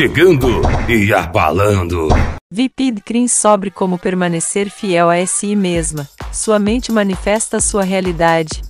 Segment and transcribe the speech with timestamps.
[0.00, 2.08] chegando e abalando.
[2.50, 6.08] Vipid Crin sobre como permanecer fiel a si mesma.
[6.32, 8.62] Sua mente manifesta sua realidade.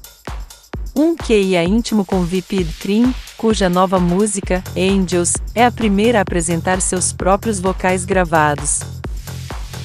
[0.92, 6.80] Um QIA íntimo com Vipid Crin, cuja nova música, Angels, é a primeira a apresentar
[6.80, 8.80] seus próprios vocais gravados.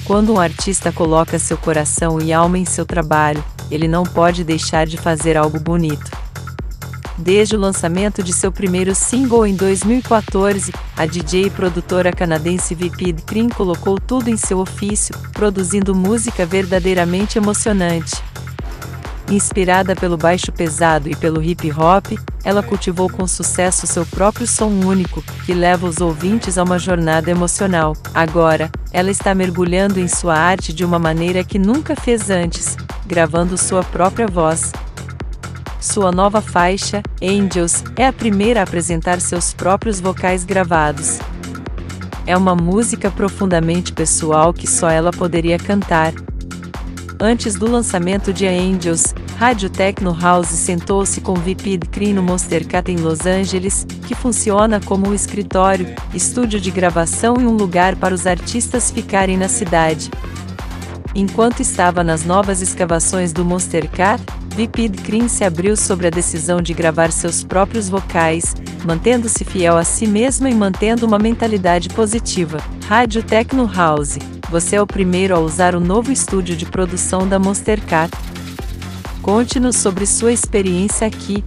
[0.02, 4.84] Quando um artista coloca seu coração e alma em seu trabalho, ele não pode deixar
[4.84, 6.25] de fazer algo bonito.
[7.18, 13.22] Desde o lançamento de seu primeiro single em 2014, a DJ e produtora canadense Vipid
[13.22, 18.22] Cream colocou tudo em seu ofício, produzindo música verdadeiramente emocionante.
[19.30, 24.68] Inspirada pelo baixo pesado e pelo hip hop, ela cultivou com sucesso seu próprio som
[24.68, 27.96] único, que leva os ouvintes a uma jornada emocional.
[28.14, 33.58] Agora, ela está mergulhando em sua arte de uma maneira que nunca fez antes, gravando
[33.58, 34.70] sua própria voz,
[35.80, 41.18] sua nova faixa, Angels, é a primeira a apresentar seus próprios vocais gravados.
[42.26, 46.12] É uma música profundamente pessoal que só ela poderia cantar.
[47.20, 52.90] Antes do lançamento de Angels, Rádio Techno House sentou-se com Vipid Cree no Monster Cat
[52.90, 58.14] em Los Angeles, que funciona como um escritório, estúdio de gravação e um lugar para
[58.14, 60.10] os artistas ficarem na cidade.
[61.14, 64.22] Enquanto estava nas novas escavações do Monster Cat,
[64.56, 68.54] Vipid Cream se abriu sobre a decisão de gravar seus próprios vocais,
[68.86, 72.56] mantendo-se fiel a si mesma e mantendo uma mentalidade positiva.
[72.88, 74.18] Rádio Techno House.
[74.48, 78.10] Você é o primeiro a usar o novo estúdio de produção da Monster Cat.
[79.20, 81.44] Conte-nos sobre sua experiência aqui.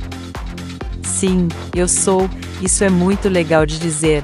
[1.01, 2.29] Sim, eu sou,
[2.61, 4.23] isso é muito legal de dizer.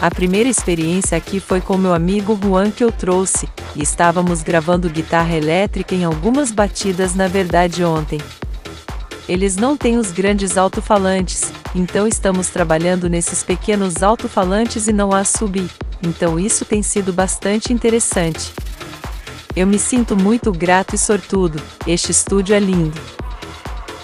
[0.00, 4.88] A primeira experiência aqui foi com meu amigo Juan que eu trouxe, e estávamos gravando
[4.88, 8.20] guitarra elétrica em algumas batidas na verdade ontem.
[9.28, 15.24] Eles não têm os grandes alto-falantes, então estamos trabalhando nesses pequenos alto-falantes e não há
[15.24, 15.68] subir,
[16.00, 18.52] então isso tem sido bastante interessante.
[19.56, 23.00] Eu me sinto muito grato e sortudo, este estúdio é lindo.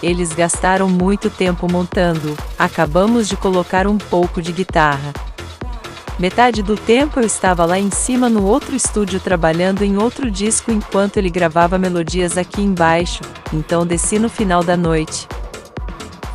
[0.02, 5.14] Eles gastaram muito tempo montando, acabamos de colocar um pouco de guitarra.
[6.18, 10.70] Metade do tempo eu estava lá em cima no outro estúdio trabalhando em outro disco
[10.70, 13.20] enquanto ele gravava melodias aqui embaixo,
[13.52, 15.26] então desci no final da noite.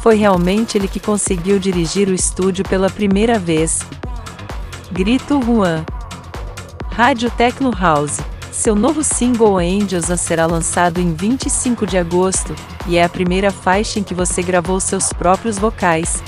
[0.01, 3.79] Foi realmente ele que conseguiu dirigir o estúdio pela primeira vez.
[4.91, 5.85] Grito Juan.
[6.91, 8.19] Rádio Techno House.
[8.51, 12.53] Seu novo single Angels será lançado em 25 de agosto,
[12.85, 16.22] e é a primeira faixa em que você gravou seus próprios vocais.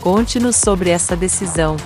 [0.00, 1.76] Conte-nos sobre essa decisão.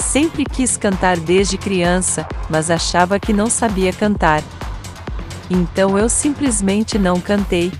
[0.00, 4.42] Sempre quis cantar desde criança, mas achava que não sabia cantar.
[5.48, 7.70] Então eu simplesmente não cantei.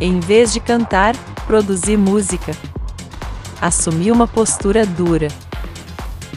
[0.00, 1.16] Em vez de cantar,
[1.46, 2.52] produzi música.
[3.60, 5.28] Assumi uma postura dura.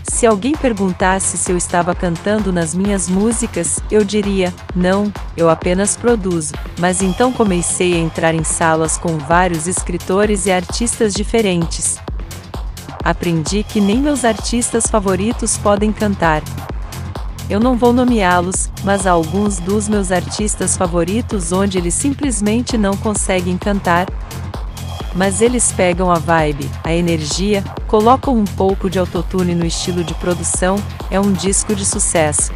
[0.04, 5.98] Se alguém perguntasse se eu estava cantando nas minhas músicas, eu diria: não, eu apenas
[5.98, 6.54] produzo.
[6.80, 12.00] Mas então comecei a entrar em salas com vários escritores e artistas diferentes
[13.06, 16.42] aprendi que nem meus artistas favoritos podem cantar.
[17.48, 22.98] Eu não vou nomeá-los, mas há alguns dos meus artistas favoritos onde eles simplesmente não
[22.98, 24.08] conseguem cantar.
[25.14, 30.16] Mas eles pegam a vibe, a energia, colocam um pouco de autotune no estilo de
[30.16, 30.78] produção,
[31.12, 32.52] é um disco de sucesso.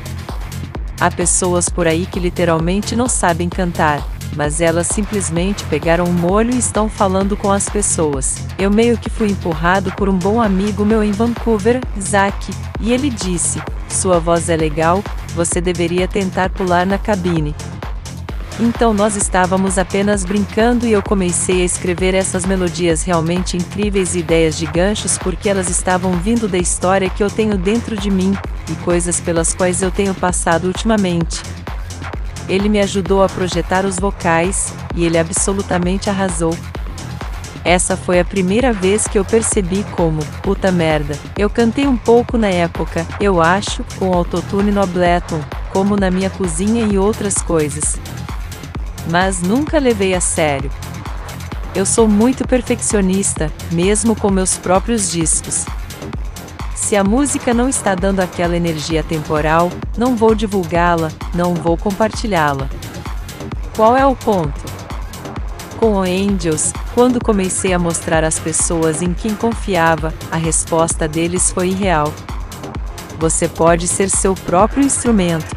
[0.99, 4.03] Há pessoas por aí que literalmente não sabem cantar,
[4.39, 8.38] mas elas simplesmente pegaram o molho e estão falando com as pessoas.
[8.57, 13.09] Eu meio que fui empurrado por um bom amigo meu em Vancouver, Zack, e ele
[13.09, 15.03] disse: Sua voz é legal,
[15.35, 17.53] você deveria tentar pular na cabine.
[18.57, 24.19] Então nós estávamos apenas brincando e eu comecei a escrever essas melodias realmente incríveis e
[24.19, 28.33] ideias de ganchos porque elas estavam vindo da história que eu tenho dentro de mim
[28.71, 31.41] e coisas pelas quais eu tenho passado ultimamente.
[32.49, 36.57] Ele me ajudou a projetar os vocais, e ele absolutamente arrasou.
[37.63, 42.38] Essa foi a primeira vez que eu percebi como, puta merda, eu cantei um pouco
[42.38, 48.00] na época, eu acho, com autotune no Ableton, como na minha cozinha e outras coisas.
[49.09, 50.71] Mas nunca levei a sério.
[51.75, 55.65] Eu sou muito perfeccionista, mesmo com meus próprios discos.
[56.79, 62.67] Se a música não está dando aquela energia temporal, não vou divulgá-la, não vou compartilhá-la.
[63.75, 64.59] Qual é o ponto?
[65.77, 71.51] Com o Angels, quando comecei a mostrar às pessoas em quem confiava, a resposta deles
[71.51, 72.11] foi irreal.
[73.19, 75.55] Você pode ser seu próprio instrumento.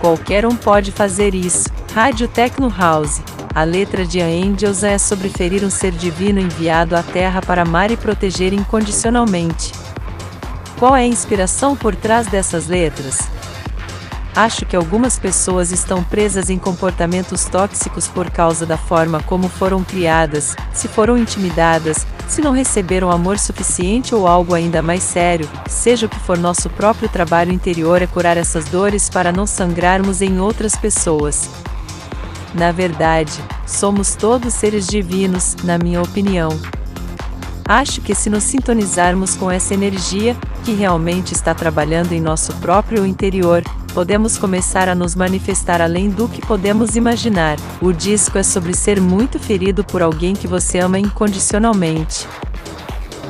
[0.00, 1.68] Qualquer um pode fazer isso.
[1.94, 3.20] Rádio Techno House.
[3.54, 7.92] A letra de Angels é sobre ferir um ser divino enviado à Terra para amar
[7.92, 9.85] e proteger incondicionalmente.
[10.78, 13.18] Qual é a inspiração por trás dessas letras?
[14.34, 19.82] Acho que algumas pessoas estão presas em comportamentos tóxicos por causa da forma como foram
[19.82, 26.04] criadas, se foram intimidadas, se não receberam amor suficiente ou algo ainda mais sério, seja
[26.04, 30.38] o que for nosso próprio trabalho interior é curar essas dores para não sangrarmos em
[30.38, 31.48] outras pessoas.
[32.52, 33.32] Na verdade,
[33.66, 36.50] somos todos seres divinos, na minha opinião.
[37.68, 43.04] Acho que se nos sintonizarmos com essa energia, que realmente está trabalhando em nosso próprio
[43.04, 47.56] interior, podemos começar a nos manifestar além do que podemos imaginar.
[47.82, 52.28] O disco é sobre ser muito ferido por alguém que você ama incondicionalmente.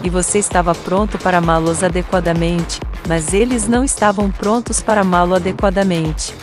[0.05, 2.79] E você estava pronto para amá-los adequadamente,
[3.09, 6.35] mas eles não estavam prontos para amá-lo adequadamente.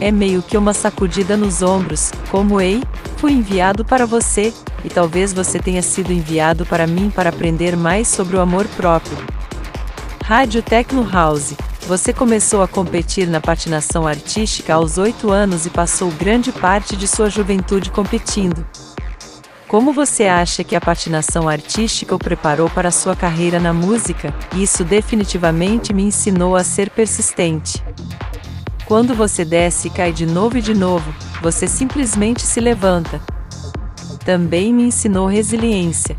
[0.00, 2.82] É meio que uma sacudida nos ombros, como ei,
[3.18, 4.52] fui enviado para você,
[4.84, 9.16] e talvez você tenha sido enviado para mim para aprender mais sobre o amor próprio.
[10.24, 11.54] Rádio Techno House.
[11.86, 17.08] Você começou a competir na patinação artística aos 8 anos e passou grande parte de
[17.08, 18.66] sua juventude competindo.
[19.66, 24.34] Como você acha que a patinação artística o preparou para sua carreira na música?
[24.54, 27.82] Isso definitivamente me ensinou a ser persistente.
[28.86, 33.20] Quando você desce e cai de novo e de novo, você simplesmente se levanta.
[34.28, 36.14] Também me ensinou resiliência.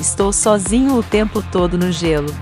[0.00, 2.34] Estou sozinho o tempo todo no gelo.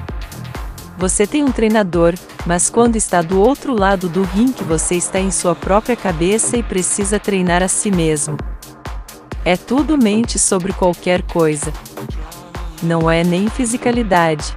[0.96, 2.14] Você tem um treinador,
[2.46, 6.62] mas quando está do outro lado do ringue você está em sua própria cabeça e
[6.62, 8.36] precisa treinar a si mesmo.
[9.44, 11.72] É tudo mente sobre qualquer coisa.
[12.80, 14.56] Não é nem fisicalidade.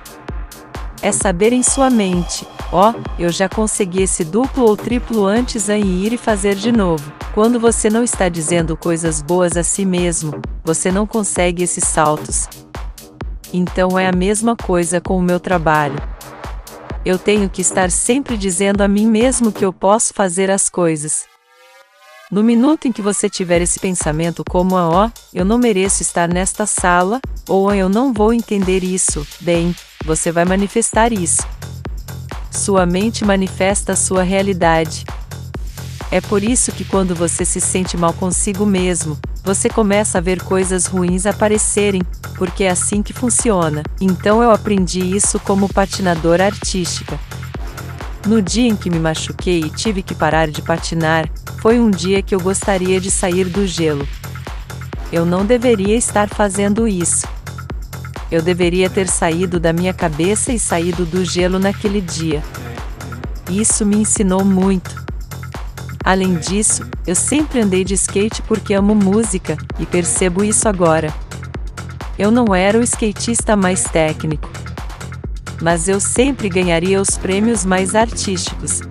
[1.01, 5.69] É saber em sua mente, Ó, oh, eu já consegui esse duplo ou triplo antes
[5.69, 7.11] em ir e fazer de novo.
[7.33, 12.47] Quando você não está dizendo coisas boas a si mesmo, você não consegue esses saltos.
[13.53, 15.95] Então é a mesma coisa com o meu trabalho.
[17.05, 21.25] Eu tenho que estar sempre dizendo a mim mesmo que eu posso fazer as coisas.
[22.31, 26.27] No minuto em que você tiver esse pensamento como a ó, eu não mereço estar
[26.27, 31.43] nesta sala, ou eu não vou entender isso, bem, você vai manifestar isso.
[32.55, 35.05] Sua mente manifesta a sua realidade.
[36.09, 40.41] É por isso que quando você se sente mal consigo mesmo, você começa a ver
[40.41, 42.01] coisas ruins aparecerem,
[42.37, 43.83] porque é assim que funciona.
[43.99, 47.19] Então eu aprendi isso como patinadora artística.
[48.25, 51.29] No dia em que me machuquei e tive que parar de patinar,
[51.61, 54.07] foi um dia que eu gostaria de sair do gelo.
[55.11, 57.27] Eu não deveria estar fazendo isso.
[58.35, 62.43] Eu deveria ter saído da minha cabeça e saído do gelo naquele dia.
[63.49, 65.05] Isso me ensinou muito.
[66.03, 71.13] Além disso, eu sempre andei de skate porque amo música, e percebo isso agora.
[72.19, 74.49] Eu não era o skatista mais técnico.
[75.61, 78.81] Mas eu sempre ganharia os prêmios mais artísticos.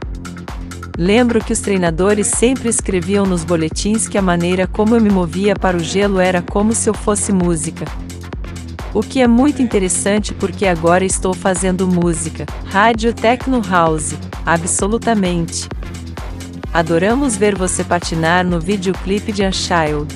[0.96, 5.54] Lembro que os treinadores sempre escreviam nos boletins que a maneira como eu me movia
[5.54, 7.84] para o gelo era como se eu fosse música.
[8.94, 14.14] O que é muito interessante porque agora estou fazendo música, rádio techno house,
[14.46, 15.68] absolutamente.
[16.72, 20.14] Adoramos ver você patinar no videoclipe de Unchild.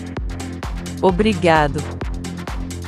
[1.02, 1.82] Obrigado.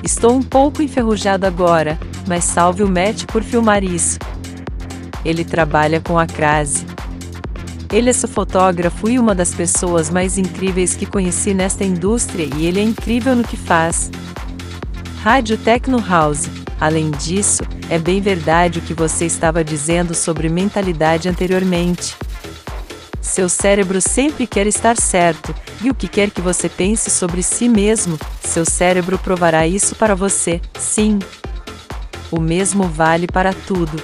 [0.04, 4.16] Estou um pouco enferrujado agora, mas salve o Matt por filmar isso.
[5.24, 6.86] Ele trabalha com a crase.
[7.92, 12.66] Ele é seu fotógrafo e uma das pessoas mais incríveis que conheci nesta indústria e
[12.66, 14.08] ele é incrível no que faz.
[15.22, 16.48] Rádio Techno House.
[16.80, 22.16] Além disso, é bem verdade o que você estava dizendo sobre mentalidade anteriormente.
[23.20, 27.68] Seu cérebro sempre quer estar certo, e o que quer que você pense sobre si
[27.68, 31.18] mesmo, seu cérebro provará isso para você, sim.
[32.30, 34.02] O mesmo vale para tudo.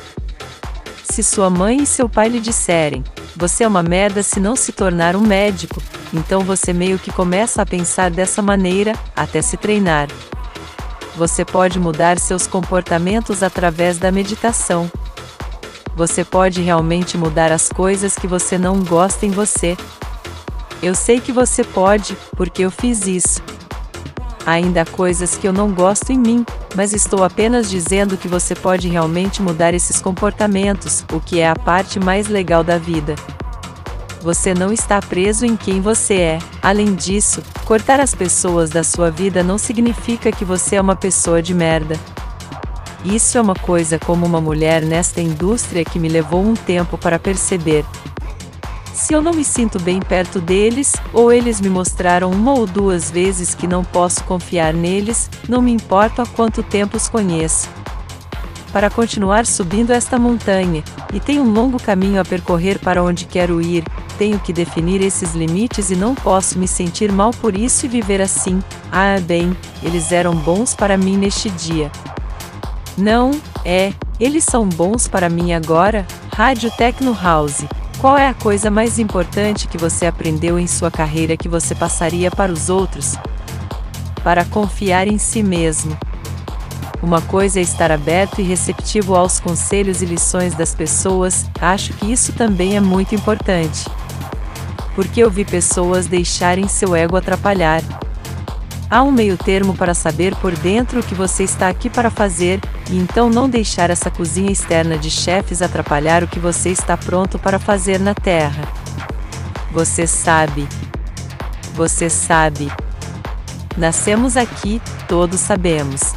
[1.02, 3.02] Se sua mãe e seu pai lhe disserem,
[3.34, 5.82] você é uma merda se não se tornar um médico,
[6.12, 10.08] então você meio que começa a pensar dessa maneira, até se treinar
[11.16, 14.90] você pode mudar seus comportamentos através da meditação.
[15.96, 19.76] Você pode realmente mudar as coisas que você não gosta em você.
[20.82, 23.42] Eu sei que você pode, porque eu fiz isso.
[24.44, 26.44] Ainda há coisas que eu não gosto em mim,
[26.74, 31.56] mas estou apenas dizendo que você pode realmente mudar esses comportamentos, o que é a
[31.56, 33.16] parte mais legal da vida
[34.26, 36.38] você não está preso em quem você é.
[36.60, 41.40] Além disso, cortar as pessoas da sua vida não significa que você é uma pessoa
[41.40, 41.96] de merda.
[43.04, 47.20] Isso é uma coisa como uma mulher nesta indústria que me levou um tempo para
[47.20, 47.84] perceber.
[48.92, 53.08] Se eu não me sinto bem perto deles, ou eles me mostraram uma ou duas
[53.08, 57.68] vezes que não posso confiar neles, não me importa há quanto tempo os conheço.
[58.72, 63.62] Para continuar subindo esta montanha, e tenho um longo caminho a percorrer para onde quero
[63.62, 63.84] ir,
[64.18, 68.20] tenho que definir esses limites e não posso me sentir mal por isso e viver
[68.20, 68.62] assim.
[68.90, 71.90] Ah, bem, eles eram bons para mim neste dia.
[72.96, 73.30] Não,
[73.64, 76.06] é, eles são bons para mim agora.
[76.34, 77.64] Rádio Tecno House.
[77.98, 82.30] Qual é a coisa mais importante que você aprendeu em sua carreira que você passaria
[82.30, 83.16] para os outros?
[84.22, 85.96] Para confiar em si mesmo.
[87.02, 92.10] Uma coisa é estar aberto e receptivo aos conselhos e lições das pessoas, acho que
[92.10, 93.86] isso também é muito importante.
[94.94, 97.82] Porque eu vi pessoas deixarem seu ego atrapalhar.
[98.88, 102.60] Há um meio termo para saber por dentro o que você está aqui para fazer,
[102.88, 107.38] e então não deixar essa cozinha externa de chefes atrapalhar o que você está pronto
[107.38, 108.66] para fazer na Terra.
[109.72, 110.66] Você sabe.
[111.74, 112.72] Você sabe.
[113.76, 116.14] Nascemos aqui, todos sabemos.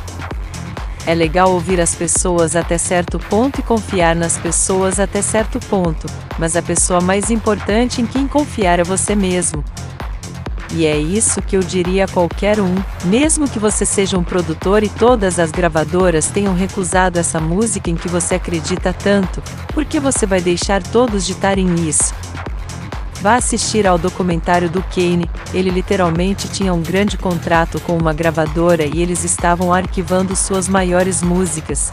[1.05, 6.07] É legal ouvir as pessoas até certo ponto e confiar nas pessoas até certo ponto,
[6.37, 9.63] mas a pessoa mais importante em quem confiar é você mesmo.
[10.71, 12.75] E é isso que eu diria a qualquer um,
[13.05, 17.95] mesmo que você seja um produtor e todas as gravadoras tenham recusado essa música em
[17.95, 19.41] que você acredita tanto,
[19.73, 22.13] porque você vai deixar todos ditarem nisso.
[23.21, 28.85] Vá assistir ao documentário do Kane, ele literalmente tinha um grande contrato com uma gravadora
[28.85, 31.91] e eles estavam arquivando suas maiores músicas.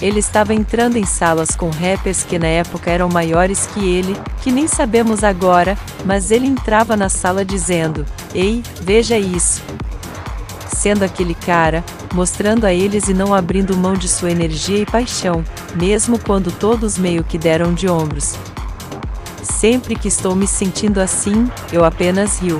[0.00, 4.52] Ele estava entrando em salas com rappers que na época eram maiores que ele, que
[4.52, 9.62] nem sabemos agora, mas ele entrava na sala dizendo: Ei, veja isso.
[10.68, 15.44] Sendo aquele cara, mostrando a eles e não abrindo mão de sua energia e paixão,
[15.74, 18.36] mesmo quando todos meio que deram de ombros.
[19.62, 22.58] Sempre que estou me sentindo assim, eu apenas rio.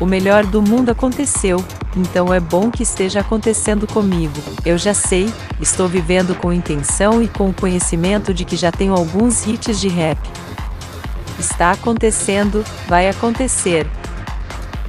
[0.00, 1.64] O melhor do mundo aconteceu,
[1.96, 4.34] então é bom que esteja acontecendo comigo.
[4.66, 8.92] Eu já sei, estou vivendo com intenção e com o conhecimento de que já tenho
[8.92, 10.18] alguns hits de rap.
[11.38, 13.86] Está acontecendo, vai acontecer.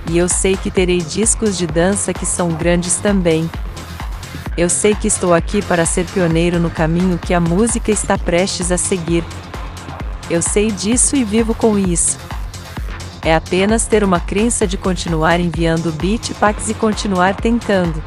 [0.09, 3.47] E eu sei que terei discos de dança que são grandes também.
[4.57, 8.71] Eu sei que estou aqui para ser pioneiro no caminho que a música está prestes
[8.71, 9.23] a seguir.
[10.29, 12.17] Eu sei disso e vivo com isso
[13.25, 18.01] é apenas ter uma crença de continuar enviando beat packs e continuar tentando.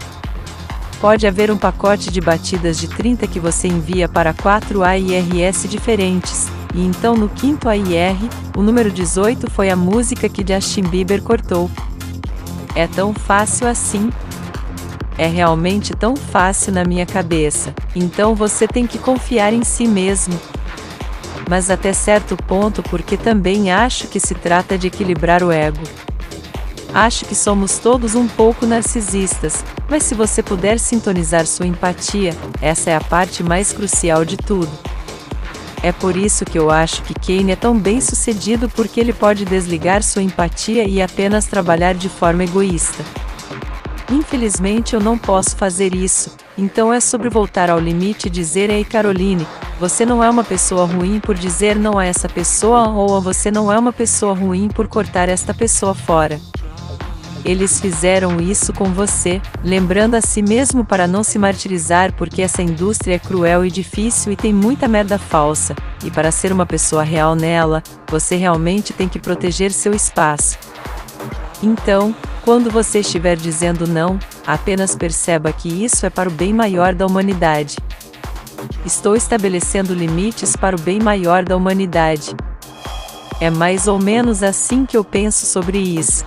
[1.01, 6.47] Pode haver um pacote de batidas de 30 que você envia para 4 AIRS diferentes,
[6.73, 8.17] e então no quinto AIR,
[8.57, 11.69] o número 18 foi a música que Justin Bieber cortou.
[12.77, 14.11] É tão fácil assim?
[15.17, 20.39] É realmente tão fácil na minha cabeça, então você tem que confiar em si mesmo,
[21.49, 25.83] mas até certo ponto porque também acho que se trata de equilibrar o ego.
[26.93, 32.91] Acho que somos todos um pouco narcisistas, mas se você puder sintonizar sua empatia, essa
[32.91, 34.71] é a parte mais crucial de tudo.
[35.83, 39.45] É por isso que eu acho que Kane é tão bem sucedido porque ele pode
[39.45, 43.05] desligar sua empatia e apenas trabalhar de forma egoísta.
[44.11, 48.85] Infelizmente eu não posso fazer isso, então é sobre voltar ao limite e dizer Ei
[48.85, 49.47] Caroline,
[49.79, 53.73] você não é uma pessoa ruim por dizer não a essa pessoa ou você não
[53.73, 56.41] é uma pessoa ruim por cortar esta pessoa fora.
[57.45, 62.61] Eles fizeram isso com você, lembrando a si mesmo para não se martirizar porque essa
[62.61, 67.05] indústria é cruel e difícil e tem muita merda falsa, e para ser uma pessoa
[67.05, 70.59] real nela, você realmente tem que proteger seu espaço.
[71.63, 76.95] Então, quando você estiver dizendo não, apenas perceba que isso é para o bem maior
[76.95, 77.77] da humanidade.
[78.83, 82.35] Estou estabelecendo limites para o bem maior da humanidade.
[83.43, 86.25] É mais ou menos assim que eu penso sobre isso.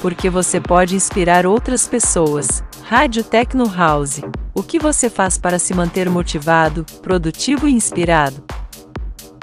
[0.00, 2.64] Porque você pode inspirar outras pessoas.
[2.84, 4.22] Rádio Tecno House.
[4.54, 8.42] O que você faz para se manter motivado, produtivo e inspirado?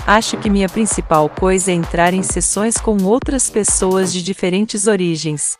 [0.05, 5.59] Acho que minha principal coisa é entrar em sessões com outras pessoas de diferentes origens.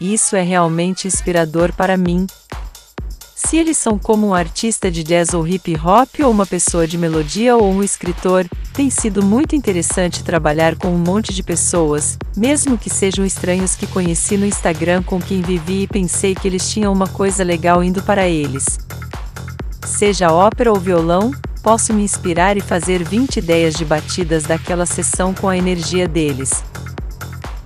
[0.00, 2.26] Isso é realmente inspirador para mim.
[3.34, 6.98] Se eles são como um artista de jazz ou hip hop ou uma pessoa de
[6.98, 12.76] melodia ou um escritor, tem sido muito interessante trabalhar com um monte de pessoas, mesmo
[12.76, 16.92] que sejam estranhos que conheci no Instagram com quem vivi e pensei que eles tinham
[16.92, 18.78] uma coisa legal indo para eles.
[19.86, 21.30] Seja ópera ou violão,
[21.62, 26.62] posso me inspirar e fazer 20 ideias de batidas daquela sessão com a energia deles.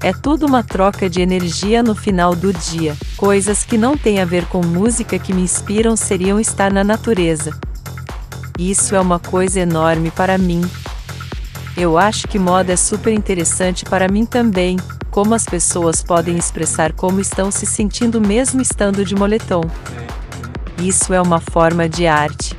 [0.03, 2.97] É tudo uma troca de energia no final do dia.
[3.19, 7.53] Coisas que não têm a ver com música que me inspiram seriam estar na natureza.
[8.59, 10.63] Isso é uma coisa enorme para mim.
[11.77, 14.79] Eu acho que moda é super interessante para mim também,
[15.11, 19.63] como as pessoas podem expressar como estão se sentindo mesmo estando de moletom.
[20.79, 22.57] Isso é uma forma de arte.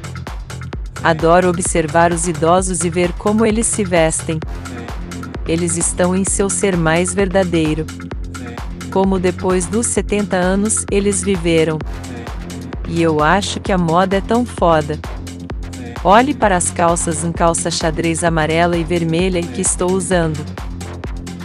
[1.04, 4.40] Adoro observar os idosos e ver como eles se vestem.
[5.52, 7.86] Eles estão em seu ser mais verdadeiro.
[8.90, 11.78] Como depois dos 70 anos eles viveram.
[12.88, 14.98] E eu acho que a moda é tão foda.
[16.06, 20.40] Olhe para as calças em calça xadrez amarela e vermelha que estou usando.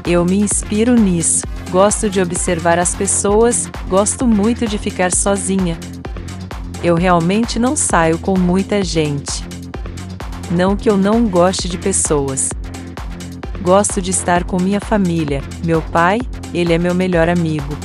[0.06, 1.44] Eu me inspiro nisso.
[1.72, 5.76] Gosto de observar as pessoas, gosto muito de ficar sozinha.
[6.80, 9.44] Eu realmente não saio com muita gente.
[10.48, 12.50] Não que eu não goste de pessoas.
[13.66, 16.20] Gosto de estar com minha família, meu pai,
[16.54, 17.76] ele é meu melhor amigo.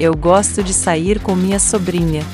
[0.00, 2.24] Eu gosto de sair com minha sobrinha.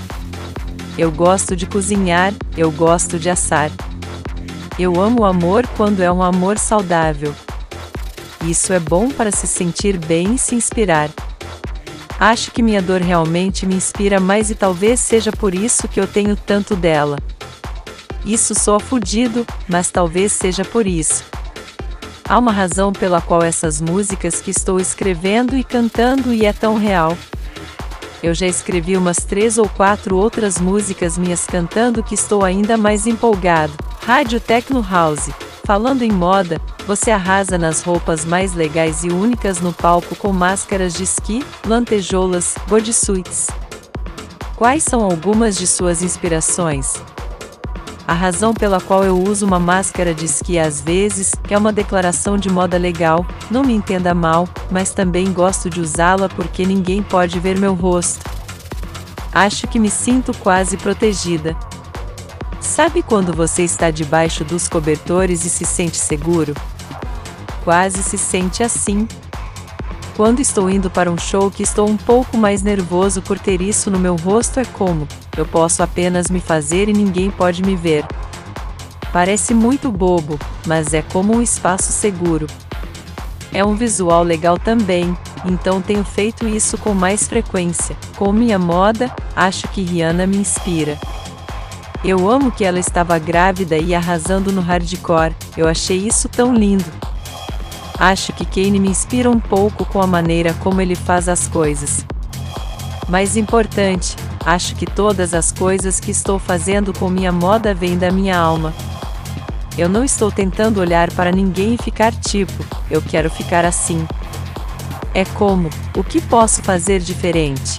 [0.96, 3.70] Eu gosto de cozinhar, eu gosto de assar.
[4.78, 7.34] Eu amo o amor quando é um amor saudável.
[8.42, 11.10] Isso é bom para se sentir bem e se inspirar.
[12.18, 16.06] Acho que minha dor realmente me inspira mais e talvez seja por isso que eu
[16.06, 17.18] tenho tanto dela.
[18.24, 21.36] Isso soa fudido, mas talvez seja por isso.
[22.28, 26.76] Há uma razão pela qual essas músicas que estou escrevendo e cantando e é tão
[26.76, 27.16] real.
[28.22, 33.06] Eu já escrevi umas três ou quatro outras músicas minhas cantando que estou ainda mais
[33.06, 33.72] empolgado.
[34.04, 35.30] Rádio Techno House.
[35.64, 40.92] Falando em moda, você arrasa nas roupas mais legais e únicas no palco com máscaras
[40.92, 43.46] de esqui, lantejoulas, bodysuits.
[44.54, 46.94] Quais são algumas de suas inspirações?
[48.08, 52.36] A razão pela qual eu uso uma máscara de esqui às vezes é uma declaração
[52.36, 57.38] de moda legal, não me entenda mal, mas também gosto de usá-la porque ninguém pode
[57.38, 58.28] ver meu rosto.
[59.32, 61.56] Acho que me sinto quase protegida.
[62.60, 66.54] Sabe quando você está debaixo dos cobertores e se sente seguro?
[67.68, 69.06] quase se sente assim.
[70.16, 73.90] Quando estou indo para um show que estou um pouco mais nervoso por ter isso
[73.90, 75.06] no meu rosto é como,
[75.40, 78.04] eu posso apenas me fazer e ninguém pode me ver.
[79.12, 82.46] Parece muito bobo, mas é como um espaço seguro.
[83.52, 87.96] É um visual legal também, então tenho feito isso com mais frequência.
[88.16, 90.98] Com minha moda, acho que Rihanna me inspira.
[92.04, 96.84] Eu amo que ela estava grávida e arrasando no hardcore, eu achei isso tão lindo.
[97.98, 102.06] Acho que Kane me inspira um pouco com a maneira como ele faz as coisas.
[103.08, 104.14] Mais importante,
[104.54, 108.72] acho que todas as coisas que estou fazendo com minha moda vêm da minha alma.
[109.76, 114.06] Eu não estou tentando olhar para ninguém e ficar tipo, eu quero ficar assim.
[115.14, 117.78] É como, o que posso fazer diferente?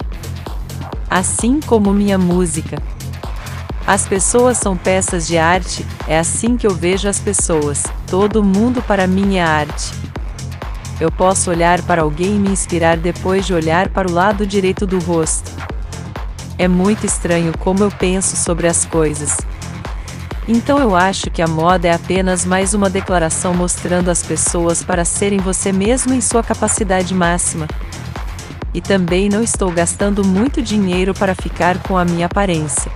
[1.09, 2.77] Assim como minha música.
[3.85, 7.83] As pessoas são peças de arte, é assim que eu vejo as pessoas.
[8.05, 9.91] Todo mundo para mim é arte.
[11.01, 14.85] Eu posso olhar para alguém e me inspirar depois de olhar para o lado direito
[14.85, 15.48] do rosto.
[16.59, 19.37] É muito estranho como eu penso sobre as coisas.
[20.45, 25.05] Então eu acho que a moda é apenas mais uma declaração mostrando as pessoas para
[25.05, 27.65] serem você mesmo em sua capacidade máxima.
[28.73, 32.91] E também não estou gastando muito dinheiro para ficar com a minha aparência.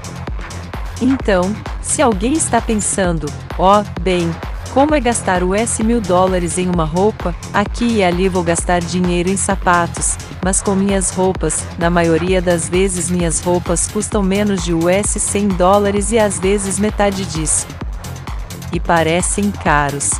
[1.01, 4.29] Então, se alguém está pensando, ó, oh, bem,
[4.73, 7.33] como é gastar US mil dólares em uma roupa?
[7.53, 12.67] Aqui e ali vou gastar dinheiro em sapatos, mas com minhas roupas, na maioria das
[12.67, 17.65] vezes minhas roupas custam menos de US 100 dólares e às vezes metade disso.
[18.71, 20.11] E parecem caros.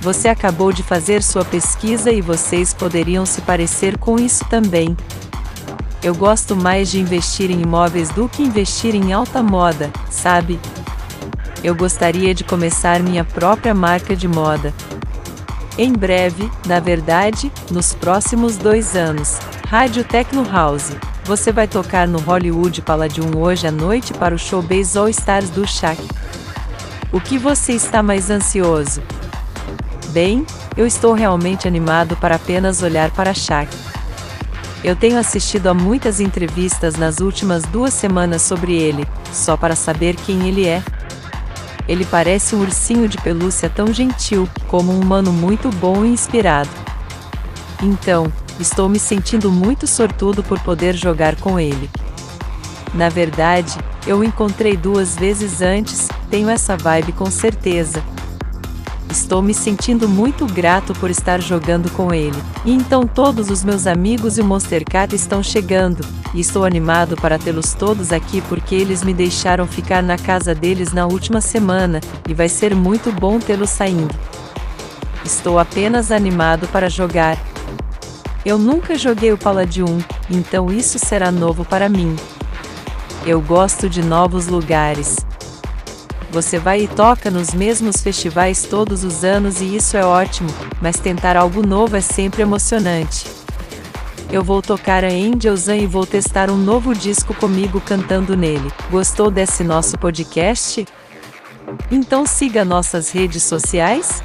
[0.00, 4.96] Você acabou de fazer sua pesquisa e vocês poderiam se parecer com isso também.
[6.00, 10.60] Eu gosto mais de investir em imóveis do que investir em alta moda, sabe?
[11.64, 14.72] Eu gostaria de começar minha própria marca de moda.
[15.78, 19.38] Em breve, na verdade, nos próximos dois anos.
[19.68, 20.90] Rádio Techno House.
[21.24, 25.64] Você vai tocar no Hollywood Palladium hoje à noite para o showbiz All Stars do
[25.64, 26.02] Shaq.
[27.12, 29.00] O que você está mais ansioso?
[30.08, 30.44] Bem,
[30.76, 33.72] eu estou realmente animado para apenas olhar para Shaq.
[34.82, 40.16] Eu tenho assistido a muitas entrevistas nas últimas duas semanas sobre ele, só para saber
[40.16, 40.82] quem ele é.
[41.88, 46.68] Ele parece um ursinho de pelúcia tão gentil, como um humano muito bom e inspirado.
[47.82, 51.88] Então, estou me sentindo muito sortudo por poder jogar com ele.
[52.92, 58.02] Na verdade, eu o encontrei duas vezes antes, tenho essa vibe com certeza,
[59.10, 62.36] Estou me sentindo muito grato por estar jogando com ele.
[62.64, 67.38] E então todos os meus amigos e o Monstercat estão chegando, e estou animado para
[67.38, 72.34] tê-los todos aqui porque eles me deixaram ficar na casa deles na última semana, e
[72.34, 74.14] vai ser muito bom tê-los saindo.
[75.24, 77.38] estou apenas animado para jogar.
[78.44, 79.98] Eu nunca joguei o Palladium,
[80.30, 82.14] então isso será novo para mim.
[83.26, 85.16] Eu gosto de novos lugares.
[86.30, 90.98] Você vai e toca nos mesmos festivais todos os anos e isso é ótimo, mas
[90.98, 93.26] tentar algo novo é sempre emocionante.
[94.30, 98.70] Eu vou tocar a Angels e vou testar um novo disco comigo cantando nele.
[98.90, 100.86] Gostou desse nosso podcast?
[101.90, 104.22] Então siga nossas redes sociais?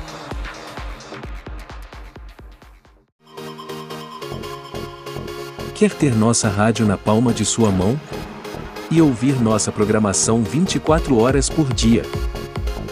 [5.73, 7.99] Quer ter nossa rádio na palma de sua mão?
[8.95, 12.03] E ouvir nossa programação 24 horas por dia?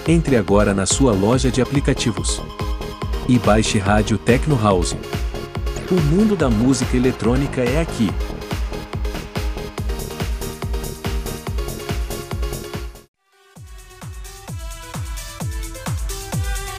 [0.07, 2.41] Entre agora na sua loja de aplicativos
[3.29, 4.95] e baixe Rádio Tecno House.
[5.91, 8.09] O mundo da música eletrônica é aqui.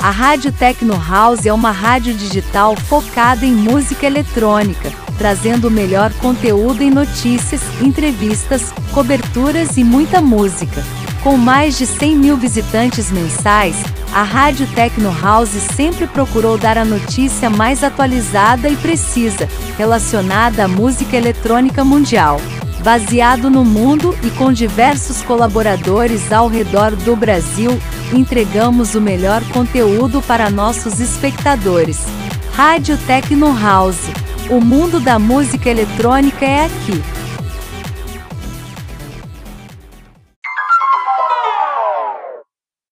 [0.03, 6.13] A Rádio Tecno House é uma rádio digital focada em música eletrônica, trazendo o melhor
[6.15, 10.83] conteúdo em notícias, entrevistas, coberturas e muita música.
[11.23, 13.77] Com mais de 100 mil visitantes mensais,
[14.13, 20.69] a Rádio Tecno House sempre procurou dar a notícia mais atualizada e precisa, relacionada à
[20.69, 22.41] música eletrônica mundial.
[22.83, 27.81] Baseado no mundo e com diversos colaboradores ao redor do Brasil,
[28.13, 32.01] entregamos o melhor conteúdo para nossos espectadores.
[32.53, 34.11] Rádio Tecno House.
[34.51, 37.03] O mundo da música eletrônica é aqui.